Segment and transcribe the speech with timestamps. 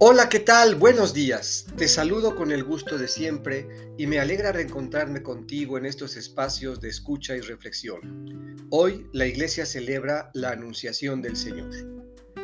[0.00, 0.76] Hola, ¿qué tal?
[0.76, 1.66] Buenos días.
[1.76, 3.66] Te saludo con el gusto de siempre
[3.98, 8.68] y me alegra reencontrarme contigo en estos espacios de escucha y reflexión.
[8.70, 11.72] Hoy la iglesia celebra la Anunciación del Señor.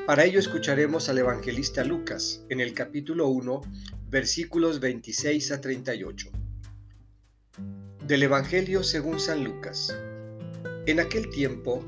[0.05, 3.61] Para ello escucharemos al evangelista Lucas en el capítulo 1,
[4.09, 6.31] versículos 26 a 38.
[8.05, 9.97] Del Evangelio según San Lucas.
[10.87, 11.85] En aquel tiempo,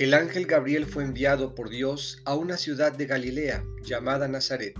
[0.00, 4.74] el ángel Gabriel fue enviado por Dios a una ciudad de Galilea llamada Nazaret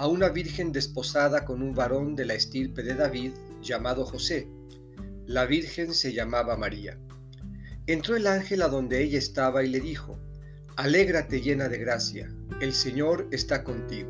[0.00, 4.48] a una virgen desposada con un varón de la estirpe de David llamado José.
[5.26, 6.98] La virgen se llamaba María.
[7.86, 10.18] Entró el ángel a donde ella estaba y le dijo,
[10.76, 14.08] Alégrate llena de gracia, el Señor está contigo.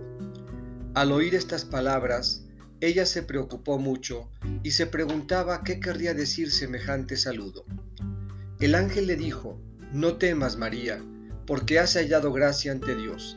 [0.95, 2.45] Al oír estas palabras,
[2.81, 4.31] ella se preocupó mucho
[4.63, 7.65] y se preguntaba qué querría decir semejante saludo.
[8.61, 9.61] El ángel le dijo,
[9.93, 11.05] No temas, María,
[11.49, 13.37] porque has hallado gracia ante Dios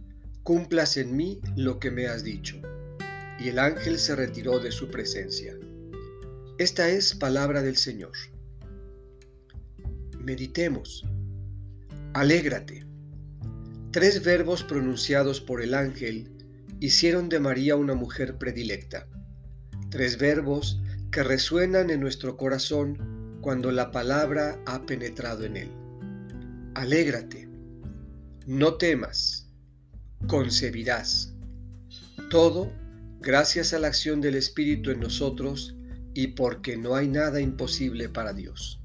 [0.43, 2.59] cumplas en mí lo que me has dicho.
[3.39, 5.55] Y el ángel se retiró de su presencia.
[6.57, 8.11] Esta es palabra del Señor.
[10.19, 11.05] Meditemos.
[12.13, 12.85] Alégrate.
[13.91, 16.31] Tres verbos pronunciados por el ángel
[16.79, 19.07] hicieron de María una mujer predilecta.
[19.89, 25.71] Tres verbos que resuenan en nuestro corazón cuando la palabra ha penetrado en él.
[26.75, 27.49] Alégrate.
[28.45, 29.50] No temas
[30.27, 31.33] concebirás.
[32.29, 32.71] Todo
[33.19, 35.75] gracias a la acción del Espíritu en nosotros
[36.13, 38.80] y porque no hay nada imposible para Dios.